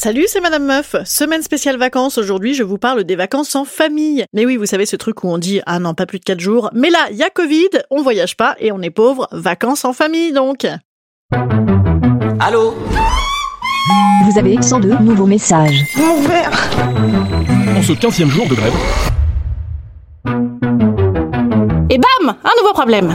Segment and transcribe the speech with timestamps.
[0.00, 0.94] Salut, c'est Madame Meuf.
[1.04, 2.18] Semaine spéciale vacances.
[2.18, 4.24] Aujourd'hui, je vous parle des vacances en famille.
[4.32, 6.38] Mais oui, vous savez ce truc où on dit ah non, pas plus de 4
[6.38, 6.70] jours.
[6.72, 9.26] Mais là, il y a Covid, on voyage pas et on est pauvre.
[9.32, 10.68] Vacances en famille donc.
[12.38, 12.76] Allô?
[14.30, 15.82] Vous avez 102 nouveaux messages.
[15.98, 18.74] En ce 15e jour de grève,
[21.90, 23.12] Et bam, un nouveau problème.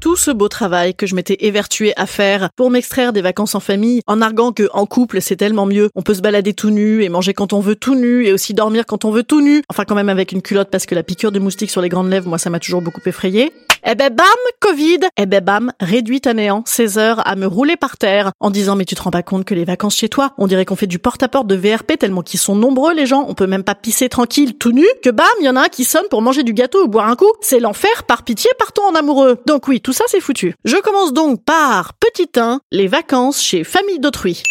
[0.00, 3.60] Tout ce beau travail que je m'étais évertué à faire pour m'extraire des vacances en
[3.60, 7.02] famille, en arguant que en couple c'est tellement mieux, on peut se balader tout nu
[7.02, 9.62] et manger quand on veut tout nu et aussi dormir quand on veut tout nu,
[9.68, 12.10] enfin quand même avec une culotte parce que la piqûre de moustique sur les grandes
[12.10, 13.52] lèvres, moi ça m'a toujours beaucoup effrayé.
[13.84, 14.26] Eh ben bam,
[14.60, 18.50] Covid Eh ben bam, réduit à néant 16 heures à me rouler par terre en
[18.50, 20.76] disant mais tu te rends pas compte que les vacances chez toi, on dirait qu'on
[20.76, 23.74] fait du porte-à-porte de VRP tellement qu'ils sont nombreux les gens, on peut même pas
[23.74, 26.42] pisser tranquille tout nu, que bam, il y en a un qui sonne pour manger
[26.42, 27.32] du gâteau ou boire un coup.
[27.40, 29.38] C'est l'enfer, par pitié, partons en amoureux.
[29.46, 30.54] Donc oui, tout ça c'est foutu.
[30.64, 34.42] Je commence donc par petit 1, les vacances chez famille d'autrui.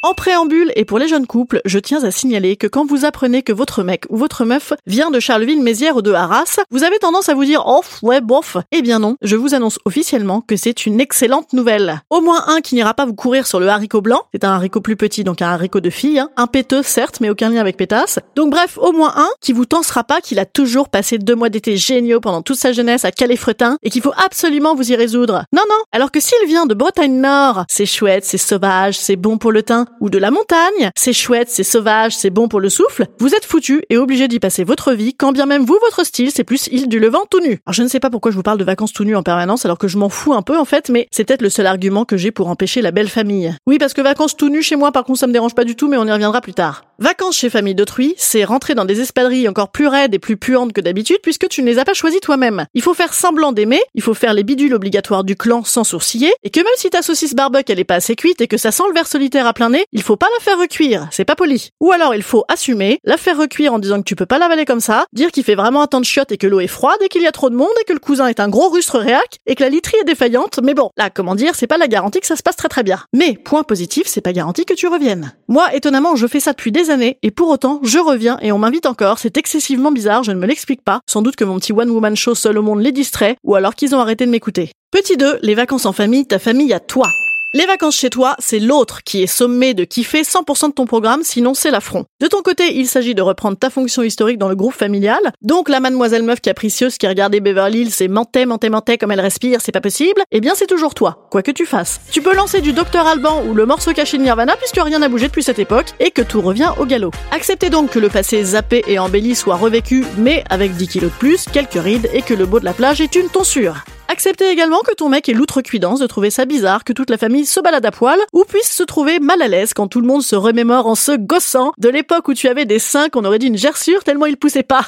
[0.00, 3.42] En préambule et pour les jeunes couples, je tiens à signaler que quand vous apprenez
[3.42, 7.28] que votre mec ou votre meuf vient de Charleville-Mézières ou de Arras, vous avez tendance
[7.28, 8.58] à vous dire oh ouais bof.
[8.70, 12.00] Eh bien non, je vous annonce officiellement que c'est une excellente nouvelle.
[12.10, 14.80] Au moins un qui n'ira pas vous courir sur le haricot blanc, c'est un haricot
[14.80, 16.30] plus petit donc un haricot de fille, hein.
[16.36, 18.20] un péteux certes mais aucun lien avec pétasse.
[18.36, 21.48] Donc bref, au moins un qui vous tensera pas qu'il a toujours passé deux mois
[21.48, 25.42] d'été géniaux pendant toute sa jeunesse à Calais-Fretin et qu'il faut absolument vous y résoudre.
[25.52, 29.38] Non non, alors que s'il vient de Bretagne Nord, c'est chouette, c'est sauvage, c'est bon
[29.38, 32.68] pour le teint, ou de la montagne, c'est chouette, c'est sauvage, c'est bon pour le
[32.68, 36.04] souffle, vous êtes foutu et obligé d'y passer votre vie, quand bien même vous, votre
[36.04, 37.60] style, c'est plus île du Levant tout nu.
[37.66, 39.64] Alors je ne sais pas pourquoi je vous parle de vacances tout nu en permanence
[39.64, 42.04] alors que je m'en fous un peu en fait, mais c'est peut-être le seul argument
[42.04, 43.54] que j'ai pour empêcher la belle famille.
[43.66, 45.76] Oui, parce que vacances tout nu chez moi, par contre, ça me dérange pas du
[45.76, 46.87] tout, mais on y reviendra plus tard.
[47.00, 50.72] Vacances chez famille d'autrui, c'est rentrer dans des espadrilles encore plus raides et plus puantes
[50.72, 52.66] que d'habitude puisque tu ne les as pas choisies toi-même.
[52.74, 56.32] Il faut faire semblant d'aimer, il faut faire les bidules obligatoires du clan sans sourciller,
[56.42, 58.72] et que même si ta saucisse barbecue elle est pas assez cuite et que ça
[58.72, 61.36] sent le verre solitaire à plein nez, il faut pas la faire recuire, c'est pas
[61.36, 61.70] poli.
[61.78, 64.64] Ou alors il faut assumer, la faire recuire en disant que tu peux pas l'avaler
[64.64, 66.98] comme ça, dire qu'il fait vraiment un temps de chiottes et que l'eau est froide
[67.00, 68.98] et qu'il y a trop de monde et que le cousin est un gros rustre
[68.98, 71.86] réac et que la literie est défaillante, mais bon, là, comment dire, c'est pas la
[71.86, 72.98] garantie que ça se passe très très bien.
[73.14, 75.32] Mais, point positif, c'est pas garanti que tu reviennes.
[75.46, 78.86] Moi, étonnamment, je fais ça depuis des et pour autant, je reviens et on m'invite
[78.86, 81.00] encore, c'est excessivement bizarre, je ne me l'explique pas.
[81.06, 83.94] Sans doute que mon petit one-woman show seul au monde les distrait ou alors qu'ils
[83.94, 84.72] ont arrêté de m'écouter.
[84.90, 87.06] Petit 2, les vacances en famille, ta famille à toi.
[87.54, 91.22] Les vacances chez toi, c'est l'autre qui est sommé de kiffer 100% de ton programme,
[91.22, 92.04] sinon c'est l'affront.
[92.20, 95.18] De ton côté, il s'agit de reprendre ta fonction historique dans le groupe familial.
[95.40, 99.20] Donc la mademoiselle meuf capricieuse qui regardait Beverly Hills et mentait, mentait, mentait comme elle
[99.22, 100.20] respire, c'est pas possible.
[100.30, 102.02] Eh bien c'est toujours toi, quoi que tu fasses.
[102.12, 105.08] Tu peux lancer du Docteur Alban ou le morceau caché de Nirvana puisque rien n'a
[105.08, 107.12] bougé depuis cette époque et que tout revient au galop.
[107.30, 111.16] Acceptez donc que le passé zappé et embelli soit revécu, mais avec 10 kilos de
[111.16, 113.84] plus, quelques rides et que le beau de la plage est une tonsure.
[114.10, 117.44] Acceptez également que ton mec ait l'outrecuidance de trouver ça bizarre que toute la famille
[117.44, 120.22] se balade à poil ou puisse se trouver mal à l'aise quand tout le monde
[120.22, 123.48] se remémore en se gossant de l'époque où tu avais des seins qu'on aurait dit
[123.48, 124.86] une gerçure tellement ils poussaient pas.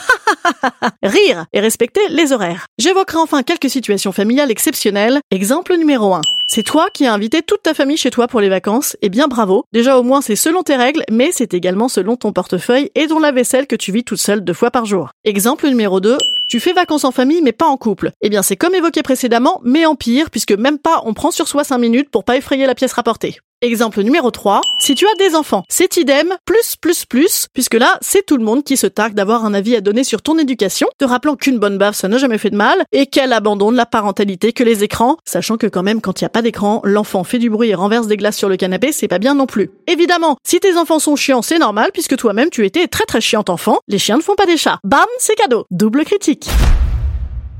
[1.02, 2.66] Rire et respecter les horaires.
[2.78, 5.20] J'évoquerai enfin quelques situations familiales exceptionnelles.
[5.30, 6.22] Exemple numéro 1.
[6.48, 9.28] C'est toi qui as invité toute ta famille chez toi pour les vacances, et bien
[9.28, 9.64] bravo.
[9.72, 13.18] Déjà au moins c'est selon tes règles, mais c'est également selon ton portefeuille et ton
[13.18, 15.10] lave-vaisselle que tu vis toute seule deux fois par jour.
[15.24, 16.16] Exemple numéro 2.
[16.50, 18.10] Tu fais vacances en famille mais pas en couple.
[18.22, 21.46] Eh bien c'est comme évoqué précédemment, mais en pire, puisque même pas on prend sur
[21.46, 23.38] soi 5 minutes pour pas effrayer la pièce rapportée.
[23.62, 27.98] Exemple numéro 3, si tu as des enfants, c'est idem, plus, plus, plus, puisque là,
[28.00, 30.88] c'est tout le monde qui se targue d'avoir un avis à donner sur ton éducation,
[30.96, 33.84] te rappelant qu'une bonne baffe, ça n'a jamais fait de mal, et qu'elle abandonne la
[33.84, 37.22] parentalité que les écrans, sachant que quand même, quand il n'y a pas d'écran, l'enfant
[37.22, 39.70] fait du bruit et renverse des glaces sur le canapé, c'est pas bien non plus.
[39.86, 43.44] Évidemment, si tes enfants sont chiants, c'est normal, puisque toi-même, tu étais très très chiant
[43.48, 44.78] enfant, les chiens ne font pas des chats.
[44.84, 45.66] Bam, c'est cadeau.
[45.70, 46.48] Double critique.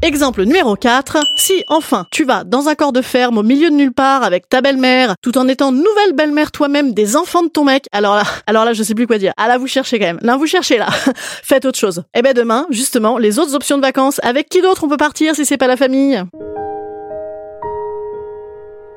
[0.02, 1.19] Exemple numéro 4.
[1.37, 4.49] Si, enfin, tu vas dans un corps de ferme au milieu de nulle part avec
[4.49, 8.23] ta belle-mère, tout en étant nouvelle belle-mère toi-même des enfants de ton mec, alors là,
[8.47, 9.35] alors là, je sais plus quoi dire.
[9.37, 10.19] Ah là, vous cherchez quand même.
[10.23, 10.88] Là, vous cherchez là.
[11.17, 12.02] Faites autre chose.
[12.14, 14.20] Eh ben demain, justement, les autres options de vacances.
[14.23, 16.23] Avec qui d'autre on peut partir si c'est pas la famille?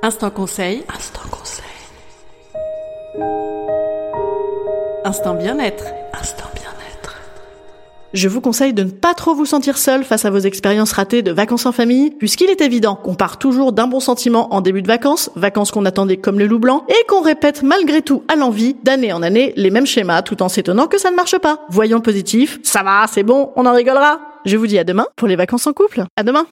[0.03, 0.83] Instant conseil.
[0.95, 1.65] Instant conseil.
[5.03, 5.83] Instant bien-être.
[5.83, 6.02] Instant bien-être.
[8.13, 11.23] Je vous conseille de ne pas trop vous sentir seul face à vos expériences ratées
[11.23, 14.83] de vacances en famille, puisqu'il est évident qu'on part toujours d'un bon sentiment en début
[14.83, 18.35] de vacances, vacances qu'on attendait comme le loup blanc, et qu'on répète malgré tout à
[18.35, 21.61] l'envie, d'année en année, les mêmes schémas, tout en s'étonnant que ça ne marche pas.
[21.69, 24.19] Voyons positif, ça va, c'est bon, on en rigolera.
[24.45, 26.03] Je vous dis à demain pour les vacances en couple.
[26.15, 26.45] À demain.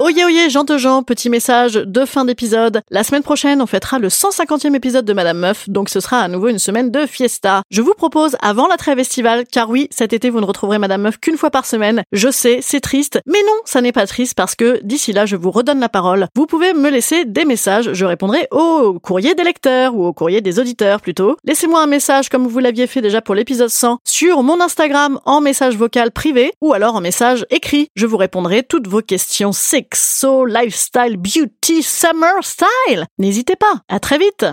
[0.00, 2.82] Oye oye, Jean de Jean, petit message de fin d'épisode.
[2.88, 6.28] La semaine prochaine, on fêtera le 150e épisode de Madame Meuf, donc ce sera à
[6.28, 7.62] nouveau une semaine de fiesta.
[7.68, 11.02] Je vous propose avant la trêve estivale, car oui, cet été vous ne retrouverez Madame
[11.02, 12.04] Meuf qu'une fois par semaine.
[12.12, 15.34] Je sais, c'est triste, mais non, ça n'est pas triste parce que d'ici là, je
[15.34, 16.28] vous redonne la parole.
[16.36, 20.40] Vous pouvez me laisser des messages, je répondrai au courrier des lecteurs ou au courrier
[20.42, 21.36] des auditeurs plutôt.
[21.42, 25.40] Laissez-moi un message comme vous l'aviez fait déjà pour l'épisode 100 sur mon Instagram en
[25.40, 27.88] message vocal privé ou alors en message écrit.
[27.96, 29.50] Je vous répondrai toutes vos questions
[29.92, 33.06] sexo, lifestyle, beauty, summer style.
[33.18, 33.82] N'hésitez pas.
[33.88, 34.46] À très vite.